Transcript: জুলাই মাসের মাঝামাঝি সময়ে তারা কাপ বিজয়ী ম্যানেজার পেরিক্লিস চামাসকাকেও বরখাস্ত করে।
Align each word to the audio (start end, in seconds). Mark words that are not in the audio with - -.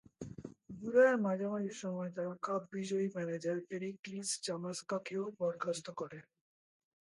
জুলাই 0.79 1.05
মাসের 1.05 1.19
মাঝামাঝি 1.19 1.73
সময়ে 1.81 2.11
তারা 2.15 2.33
কাপ 2.41 2.61
বিজয়ী 2.73 3.07
ম্যানেজার 3.15 3.57
পেরিক্লিস 3.69 4.29
চামাসকাকেও 4.43 5.23
বরখাস্ত 5.39 5.87
করে। 5.91 6.19